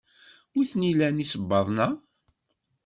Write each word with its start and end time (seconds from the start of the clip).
Wi 0.53 0.63
t-nilan 0.71 1.23
isebbaḍen-a? 1.23 1.87